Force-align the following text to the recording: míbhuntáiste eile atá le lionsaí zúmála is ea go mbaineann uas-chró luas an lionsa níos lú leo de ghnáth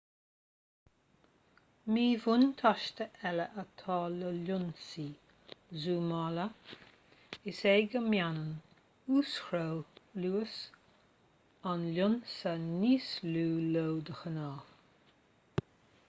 míbhuntáiste 1.95 3.05
eile 3.31 3.45
atá 3.63 3.97
le 4.13 4.31
lionsaí 4.37 5.05
zúmála 5.81 6.45
is 7.51 7.59
ea 7.73 7.77
go 7.91 7.99
mbaineann 8.07 8.49
uas-chró 9.19 9.63
luas 10.25 10.55
an 11.73 11.85
lionsa 11.97 12.57
níos 12.67 13.09
lú 13.33 13.47
leo 13.73 13.95
de 14.09 14.13
ghnáth 14.19 14.69